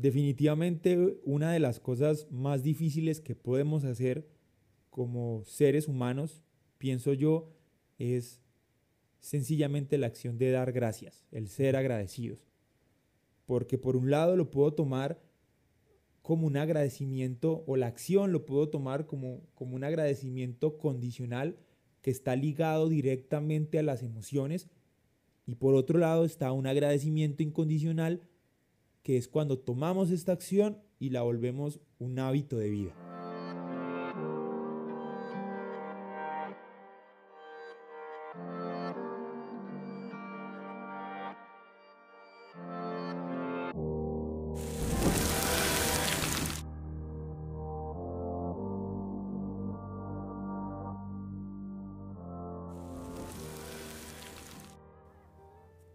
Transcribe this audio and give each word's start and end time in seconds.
Definitivamente 0.00 1.18
una 1.24 1.50
de 1.50 1.58
las 1.58 1.80
cosas 1.80 2.30
más 2.30 2.62
difíciles 2.62 3.20
que 3.20 3.34
podemos 3.34 3.82
hacer 3.82 4.28
como 4.90 5.42
seres 5.44 5.88
humanos, 5.88 6.44
pienso 6.78 7.14
yo, 7.14 7.52
es 7.98 8.40
sencillamente 9.18 9.98
la 9.98 10.06
acción 10.06 10.38
de 10.38 10.52
dar 10.52 10.70
gracias, 10.70 11.26
el 11.32 11.48
ser 11.48 11.74
agradecidos. 11.74 12.46
Porque 13.44 13.76
por 13.76 13.96
un 13.96 14.08
lado 14.08 14.36
lo 14.36 14.52
puedo 14.52 14.72
tomar 14.72 15.20
como 16.22 16.46
un 16.46 16.58
agradecimiento 16.58 17.64
o 17.66 17.76
la 17.76 17.88
acción 17.88 18.30
lo 18.30 18.46
puedo 18.46 18.68
tomar 18.68 19.04
como, 19.06 19.42
como 19.56 19.74
un 19.74 19.82
agradecimiento 19.82 20.78
condicional 20.78 21.58
que 22.02 22.12
está 22.12 22.36
ligado 22.36 22.88
directamente 22.88 23.80
a 23.80 23.82
las 23.82 24.04
emociones 24.04 24.68
y 25.44 25.56
por 25.56 25.74
otro 25.74 25.98
lado 25.98 26.24
está 26.24 26.52
un 26.52 26.68
agradecimiento 26.68 27.42
incondicional 27.42 28.22
que 29.08 29.16
es 29.16 29.26
cuando 29.26 29.58
tomamos 29.58 30.10
esta 30.10 30.32
acción 30.32 30.82
y 30.98 31.08
la 31.08 31.22
volvemos 31.22 31.80
un 31.98 32.18
hábito 32.18 32.58
de 32.58 32.68
vida. 32.68 32.92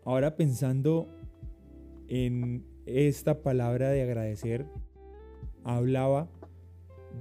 Ahora 0.03 0.35
pensando 0.35 1.07
en 2.07 2.72
esta 2.85 3.41
palabra 3.41 3.89
de 3.89 4.01
agradecer 4.01 4.65
hablaba 5.63 6.29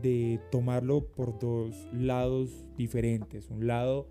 de 0.00 0.40
tomarlo 0.50 1.06
por 1.06 1.38
dos 1.38 1.88
lados 1.92 2.64
diferentes. 2.76 3.50
Un 3.50 3.66
lado 3.66 4.08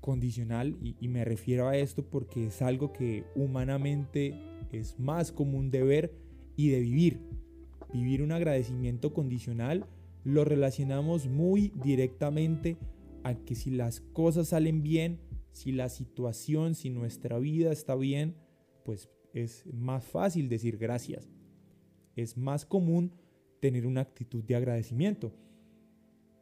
condicional, 0.00 0.76
y, 0.82 1.08
me 1.08 1.24
refiero 1.24 1.68
a 1.68 1.76
esto 1.76 2.04
porque 2.04 2.46
es 2.46 2.60
algo 2.60 2.92
que 2.92 3.24
humanamente 3.36 4.34
es 4.72 4.98
más 4.98 5.30
común 5.32 5.70
de 5.70 5.82
ver 5.84 6.14
y 6.56 6.70
de 6.70 6.80
vivir. 6.80 7.20
Vivir 7.92 8.22
un 8.22 8.32
agradecimiento 8.32 9.12
condicional 9.12 9.86
lo 10.24 10.44
relacionamos 10.44 11.28
muy 11.28 11.72
directamente 11.82 12.76
a 13.22 13.34
que 13.34 13.54
si 13.54 13.70
las 13.70 14.00
cosas 14.00 14.48
salen 14.48 14.82
bien, 14.82 15.20
si 15.52 15.72
la 15.72 15.88
situación, 15.88 16.74
si 16.74 16.90
nuestra 16.90 17.38
vida 17.38 17.70
está 17.70 17.94
bien, 17.94 18.34
pues 18.84 19.08
es 19.32 19.64
más 19.72 20.04
fácil 20.04 20.48
decir 20.48 20.76
gracias. 20.76 21.30
Es 22.16 22.36
más 22.36 22.66
común 22.66 23.12
tener 23.60 23.86
una 23.86 24.02
actitud 24.02 24.42
de 24.44 24.56
agradecimiento. 24.56 25.32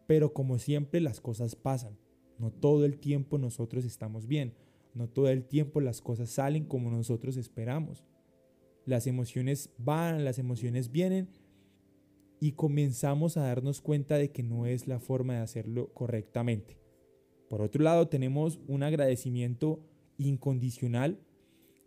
Pero 0.07 0.33
como 0.33 0.59
siempre 0.59 1.01
las 1.01 1.21
cosas 1.21 1.55
pasan. 1.55 1.99
No 2.39 2.51
todo 2.51 2.85
el 2.85 2.99
tiempo 2.99 3.39
nosotros 3.39 3.85
estamos 3.85 4.27
bien. 4.27 4.55
No 4.95 5.09
todo 5.09 5.29
el 5.29 5.45
tiempo 5.45 5.81
las 5.81 6.01
cosas 6.01 6.31
salen 6.31 6.65
como 6.65 6.91
nosotros 6.91 7.37
esperamos. 7.37 8.05
Las 8.87 9.07
emociones 9.07 9.71
van, 9.79 10.25
las 10.25 10.39
emociones 10.39 10.91
vienen 10.91 11.29
y 12.41 12.53
comenzamos 12.53 13.37
a 13.37 13.43
darnos 13.43 13.83
cuenta 13.83 14.17
de 14.17 14.33
que 14.33 14.43
no 14.43 14.67
es 14.67 14.89
la 14.89 14.99
forma 14.99 15.35
de 15.35 15.41
hacerlo 15.41 15.93
correctamente. 15.93 16.79
Por 17.49 17.61
otro 17.61 17.85
lado, 17.85 18.09
tenemos 18.09 18.59
un 18.67 18.83
agradecimiento 18.83 19.85
incondicional 20.17 21.21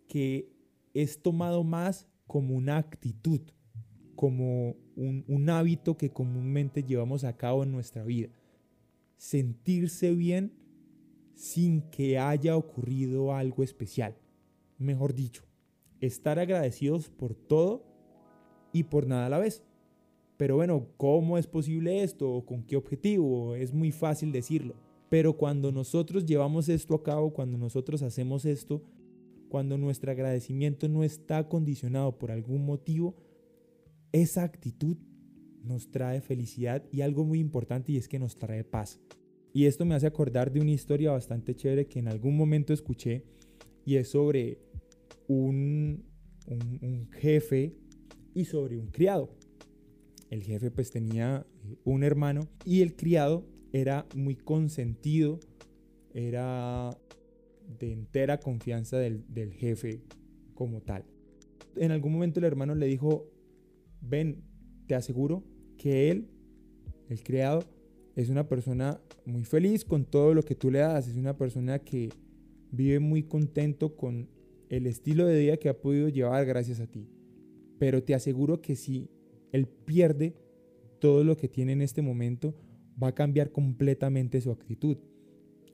que 0.06 0.53
es 0.94 1.20
tomado 1.20 1.64
más 1.64 2.06
como 2.26 2.54
una 2.54 2.78
actitud, 2.78 3.40
como 4.14 4.76
un, 4.96 5.50
hábito 5.50 5.96
que 5.96 6.10
comúnmente 6.10 6.84
llevamos 6.84 7.24
a 7.24 7.36
cabo 7.36 7.64
en 7.64 7.72
nuestra 7.72 8.04
vida. 8.04 8.28
Sentirse 9.16 10.14
bien 10.14 10.52
sin 11.34 11.82
que 11.90 12.18
haya 12.18 12.56
ocurrido 12.56 13.34
algo 13.34 13.64
especial. 13.64 14.16
Mejor 14.78 15.14
dicho, 15.14 15.42
estar 16.00 16.38
agradecidos 16.38 17.10
por 17.10 17.34
todo 17.34 17.84
y 18.72 18.84
por 18.84 19.06
nada 19.06 19.26
a 19.26 19.30
la 19.30 19.38
vez. 19.38 19.62
Pero 20.36 20.56
bueno, 20.56 20.86
¿cómo 20.96 21.38
es 21.38 21.46
posible 21.46 22.02
esto? 22.02 22.44
¿Con 22.46 22.62
qué 22.62 22.76
objetivo? 22.76 23.54
Es 23.54 23.72
muy 23.72 23.90
fácil 23.92 24.32
decirlo. 24.32 24.74
Pero 25.08 25.36
cuando 25.36 25.70
nosotros 25.70 26.24
llevamos 26.24 26.68
esto 26.68 26.94
a 26.94 27.02
cabo, 27.02 27.32
cuando 27.32 27.56
nosotros 27.58 28.02
hacemos 28.02 28.44
esto, 28.44 28.82
cuando 29.54 29.78
nuestro 29.78 30.10
agradecimiento 30.10 30.88
no 30.88 31.04
está 31.04 31.48
condicionado 31.48 32.18
por 32.18 32.32
algún 32.32 32.66
motivo, 32.66 33.14
esa 34.10 34.42
actitud 34.42 34.96
nos 35.62 35.92
trae 35.92 36.20
felicidad 36.20 36.82
y 36.90 37.02
algo 37.02 37.24
muy 37.24 37.38
importante 37.38 37.92
y 37.92 37.96
es 37.96 38.08
que 38.08 38.18
nos 38.18 38.36
trae 38.36 38.64
paz. 38.64 38.98
Y 39.52 39.66
esto 39.66 39.84
me 39.84 39.94
hace 39.94 40.08
acordar 40.08 40.50
de 40.50 40.58
una 40.58 40.72
historia 40.72 41.12
bastante 41.12 41.54
chévere 41.54 41.86
que 41.86 42.00
en 42.00 42.08
algún 42.08 42.36
momento 42.36 42.72
escuché 42.72 43.22
y 43.86 43.94
es 43.94 44.08
sobre 44.08 44.58
un, 45.28 46.02
un, 46.48 47.08
jefe 47.12 47.76
y 48.34 48.46
sobre 48.46 48.76
un 48.76 48.88
criado. 48.88 49.36
El 50.30 50.42
jefe 50.42 50.72
pues 50.72 50.90
tenía 50.90 51.46
un 51.84 52.02
hermano 52.02 52.48
y 52.64 52.82
el 52.82 52.96
criado 52.96 53.46
era 53.72 54.04
muy 54.16 54.34
consentido, 54.34 55.38
era 56.12 56.90
de 57.78 57.92
entera 57.92 58.40
confianza 58.40 58.98
del, 58.98 59.24
jefe 59.52 60.02
como 60.54 60.80
tal. 60.80 61.04
En 61.76 61.90
algún 61.90 62.12
momento 62.12 62.40
el 62.40 62.46
hermano 62.46 62.74
le 62.74 62.86
dijo, 62.86 63.30
ven, 64.00 64.44
te 64.86 64.94
aseguro 64.94 65.42
que 65.76 66.10
él, 66.10 66.28
el 67.08 67.22
criado, 67.22 67.64
es 68.16 68.28
una 68.28 68.48
persona 68.48 69.00
muy 69.24 69.44
feliz 69.44 69.84
con 69.84 70.04
todo 70.04 70.34
lo 70.34 70.42
que 70.42 70.54
tú 70.54 70.70
le 70.70 70.80
das, 70.80 71.08
es 71.08 71.16
una 71.16 71.36
persona 71.36 71.80
que 71.80 72.10
vive 72.70 73.00
muy 73.00 73.24
contento 73.24 73.96
con 73.96 74.28
el 74.68 74.86
estilo 74.86 75.26
de 75.26 75.40
vida 75.40 75.56
que 75.56 75.68
ha 75.68 75.80
podido 75.80 76.08
llevar 76.08 76.46
gracias 76.46 76.80
a 76.80 76.86
ti. 76.86 77.08
Pero 77.78 78.02
te 78.02 78.14
aseguro 78.14 78.60
que 78.60 78.76
si 78.76 79.10
él 79.52 79.66
pierde 79.66 80.36
todo 81.00 81.24
lo 81.24 81.36
que 81.36 81.48
tiene 81.48 81.72
en 81.72 81.82
este 81.82 82.02
momento, 82.02 82.54
va 83.02 83.08
a 83.08 83.14
cambiar 83.14 83.50
completamente 83.50 84.40
su 84.40 84.50
actitud. 84.50 84.96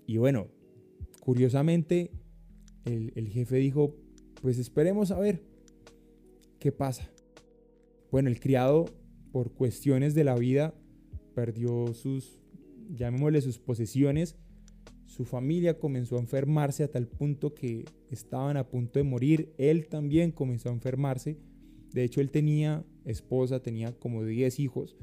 Y 0.06 0.16
bueno, 0.16 0.48
Curiosamente, 1.20 2.10
el, 2.84 3.28
jefe 3.28 3.56
dijo, 3.56 3.94
pues 4.40 4.58
esperemos 4.58 5.10
a 5.10 5.18
ver 5.20 5.42
qué 6.58 6.72
pasa. 6.72 7.08
Bueno, 8.10 8.28
el 8.28 8.40
criado, 8.40 8.86
por 9.30 9.52
cuestiones 9.52 10.14
de 10.14 10.24
la 10.24 10.34
vida, 10.34 10.74
perdió 11.34 11.92
sus, 11.92 12.40
llamémosle 12.90 13.42
sus 13.42 13.58
posesiones. 13.58 14.36
Su 15.06 15.24
familia 15.24 15.78
comenzó 15.78 16.16
a 16.16 16.20
enfermarse 16.20 16.84
a 16.84 16.90
tal 16.90 17.06
punto 17.06 17.54
que 17.54 17.84
estaban 18.10 18.56
a 18.56 18.66
punto 18.68 18.98
de 18.98 19.04
morir. 19.04 19.52
Él 19.58 19.88
también 19.88 20.32
comenzó 20.32 20.70
a 20.70 20.72
enfermarse. 20.72 21.36
De 21.92 22.02
hecho, 22.02 22.20
él 22.20 22.30
tenía 22.30 22.84
esposa, 23.04 23.62
tenía 23.62 23.92
como 23.92 24.24
10 24.24 24.58
hijos. 24.58 24.96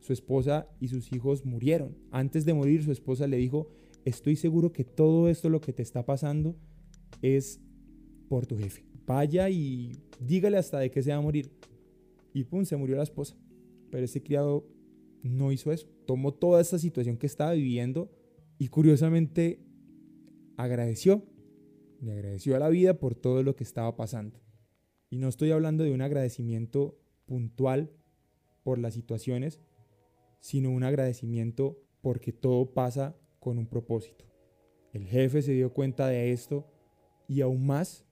Su 0.00 0.12
esposa 0.12 0.68
y 0.80 0.88
sus 0.88 1.12
hijos 1.12 1.44
murieron. 1.44 1.96
Antes 2.10 2.44
de 2.44 2.54
morir, 2.54 2.82
su 2.82 2.92
esposa 2.92 3.26
le 3.26 3.36
dijo, 3.36 3.68
estoy 4.06 4.36
seguro 4.36 4.72
que 4.72 4.84
todo 4.84 5.28
esto 5.28 5.50
lo 5.50 5.60
que 5.60 5.72
te 5.72 5.82
está 5.82 6.06
pasando 6.06 6.56
es 7.22 7.60
por 8.28 8.46
tu 8.46 8.56
jefe. 8.56 8.86
Vaya 9.04 9.50
y 9.50 10.00
dígale 10.20 10.56
hasta 10.56 10.78
de 10.78 10.90
que 10.90 11.02
se 11.02 11.10
va 11.10 11.16
a 11.16 11.20
morir. 11.20 11.50
Y 12.32 12.44
pum, 12.44 12.64
se 12.64 12.76
murió 12.76 12.96
la 12.96 13.02
esposa. 13.02 13.36
Pero 13.90 14.04
ese 14.04 14.22
criado 14.22 14.66
no 15.22 15.52
hizo 15.52 15.72
eso. 15.72 15.88
Tomó 16.06 16.32
toda 16.32 16.60
esta 16.60 16.78
situación 16.78 17.16
que 17.16 17.26
estaba 17.26 17.52
viviendo 17.52 18.10
y 18.58 18.68
curiosamente 18.68 19.60
agradeció. 20.56 21.24
Le 22.00 22.12
agradeció 22.12 22.54
a 22.54 22.60
la 22.60 22.68
vida 22.68 22.98
por 23.00 23.16
todo 23.16 23.42
lo 23.42 23.56
que 23.56 23.64
estaba 23.64 23.96
pasando. 23.96 24.40
Y 25.10 25.18
no 25.18 25.28
estoy 25.28 25.50
hablando 25.50 25.82
de 25.82 25.92
un 25.92 26.02
agradecimiento 26.02 26.96
puntual 27.26 27.90
por 28.62 28.78
las 28.78 28.94
situaciones, 28.94 29.60
sino 30.38 30.70
un 30.70 30.84
agradecimiento 30.84 31.82
porque 32.02 32.32
todo 32.32 32.72
pasa 32.72 33.16
con 33.46 33.58
un 33.58 33.66
propósito. 33.68 34.24
El 34.92 35.04
jefe 35.04 35.40
se 35.40 35.52
dio 35.52 35.72
cuenta 35.72 36.08
de 36.08 36.32
esto 36.32 36.66
y 37.28 37.42
aún 37.42 37.64
más 37.64 38.04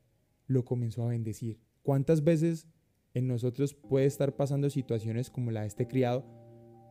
lo 0.47 0.65
comenzó 0.65 1.03
a 1.03 1.09
bendecir. 1.09 1.59
¿Cuántas 1.83 2.23
veces 2.23 2.69
en 3.15 3.27
nosotros 3.27 3.75
puede 3.75 4.07
estar 4.07 4.37
pasando 4.37 4.71
situaciones 4.71 5.31
como 5.31 5.51
la 5.51 5.63
de 5.63 5.67
este 5.67 5.89
criado? 5.89 6.25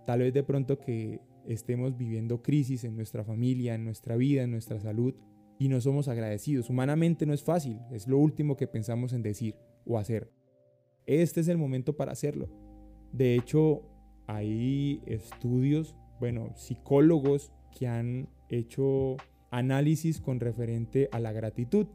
Tal 0.05 0.19
vez 0.19 0.33
de 0.33 0.43
pronto 0.43 0.77
que 0.77 1.21
estemos 1.47 1.95
viviendo 1.95 2.41
crisis 2.41 2.83
en 2.83 2.97
nuestra 2.97 3.23
familia, 3.23 3.75
en 3.75 3.85
nuestra 3.85 4.17
vida, 4.17 4.43
en 4.43 4.51
nuestra 4.51 4.77
salud 4.81 5.15
y 5.57 5.69
no 5.69 5.79
somos 5.79 6.09
agradecidos. 6.09 6.69
Humanamente 6.69 7.25
no 7.25 7.31
es 7.31 7.45
fácil, 7.45 7.79
es 7.93 8.09
lo 8.09 8.17
último 8.17 8.57
que 8.57 8.67
pensamos 8.67 9.13
en 9.13 9.23
decir 9.23 9.55
o 9.85 9.97
hacer. 9.97 10.29
Este 11.05 11.39
es 11.39 11.47
el 11.47 11.57
momento 11.57 11.95
para 11.95 12.11
hacerlo. 12.11 12.49
De 13.13 13.35
hecho, 13.35 13.83
hay 14.27 15.01
estudios, 15.05 15.95
bueno, 16.19 16.51
psicólogos 16.57 17.53
que 17.73 17.87
han 17.87 18.29
hecho 18.49 19.17
análisis 19.51 20.19
con 20.19 20.39
referente 20.39 21.09
a 21.11 21.19
la 21.19 21.31
gratitud 21.31 21.87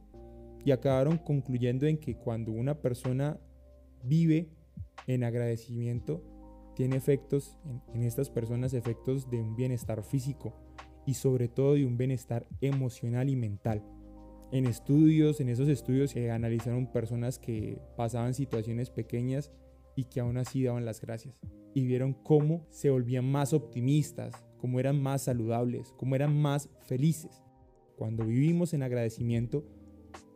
y 0.64 0.70
acabaron 0.70 1.18
concluyendo 1.18 1.86
en 1.86 1.98
que 1.98 2.16
cuando 2.16 2.52
una 2.52 2.80
persona 2.80 3.38
vive 4.02 4.50
en 5.06 5.24
agradecimiento 5.24 6.22
tiene 6.74 6.96
efectos 6.96 7.56
en, 7.92 8.02
estas 8.02 8.30
personas, 8.30 8.72
efectos 8.72 9.28
de 9.30 9.40
un 9.40 9.56
bienestar 9.56 10.04
físico 10.04 10.54
y 11.06 11.14
sobre 11.14 11.48
todo 11.48 11.74
de 11.74 11.84
un 11.84 11.96
bienestar 11.96 12.46
emocional 12.60 13.28
y 13.28 13.34
mental. 13.34 13.82
En 14.52 14.64
estudios, 14.64 15.40
en 15.40 15.48
esos 15.48 15.68
estudios 15.68 16.12
se 16.12 16.30
analizaron 16.30 16.92
personas 16.92 17.38
que 17.38 17.80
pasaban 17.96 18.32
situaciones 18.32 18.90
pequeñas 18.90 19.50
y 19.96 20.04
que 20.04 20.20
aún 20.20 20.36
así 20.36 20.62
daban 20.62 20.84
las 20.84 21.00
gracias. 21.00 21.40
Y 21.74 21.84
vieron 21.86 22.12
cómo 22.12 22.64
se 22.70 22.90
volvían 22.90 23.24
más 23.24 23.52
optimistas, 23.52 24.46
cómo 24.58 24.80
eran 24.80 25.00
más 25.00 25.22
saludables, 25.22 25.94
cómo 25.96 26.14
eran 26.14 26.40
más 26.40 26.68
felices. 26.86 27.42
Cuando 27.96 28.24
vivimos 28.24 28.74
en 28.74 28.82
agradecimiento 28.82 29.64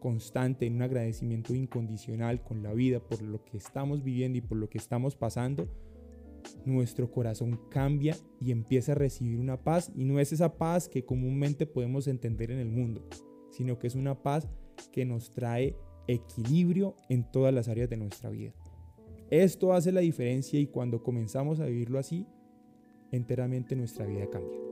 constante, 0.00 0.66
en 0.66 0.76
un 0.76 0.82
agradecimiento 0.82 1.54
incondicional 1.54 2.42
con 2.42 2.62
la 2.62 2.72
vida 2.72 3.00
por 3.00 3.22
lo 3.22 3.44
que 3.44 3.56
estamos 3.56 4.02
viviendo 4.02 4.38
y 4.38 4.40
por 4.40 4.58
lo 4.58 4.68
que 4.68 4.78
estamos 4.78 5.14
pasando, 5.14 5.68
nuestro 6.64 7.10
corazón 7.10 7.60
cambia 7.70 8.16
y 8.40 8.50
empieza 8.50 8.92
a 8.92 8.96
recibir 8.96 9.38
una 9.38 9.62
paz 9.62 9.92
y 9.94 10.04
no 10.04 10.18
es 10.18 10.32
esa 10.32 10.56
paz 10.58 10.88
que 10.88 11.04
comúnmente 11.04 11.66
podemos 11.66 12.08
entender 12.08 12.50
en 12.50 12.58
el 12.58 12.68
mundo, 12.68 13.06
sino 13.50 13.78
que 13.78 13.86
es 13.86 13.94
una 13.94 14.22
paz 14.22 14.48
que 14.90 15.04
nos 15.04 15.30
trae 15.30 15.76
equilibrio 16.08 16.96
en 17.08 17.30
todas 17.30 17.54
las 17.54 17.68
áreas 17.68 17.88
de 17.88 17.96
nuestra 17.96 18.30
vida. 18.30 18.52
Esto 19.30 19.72
hace 19.72 19.92
la 19.92 20.00
diferencia 20.00 20.60
y 20.60 20.66
cuando 20.66 21.02
comenzamos 21.02 21.60
a 21.60 21.66
vivirlo 21.66 21.98
así, 21.98 22.26
enteramente 23.12 23.76
nuestra 23.76 24.06
vida 24.06 24.26
cambia. 24.28 24.71